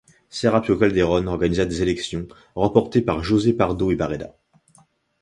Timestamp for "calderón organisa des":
0.79-1.83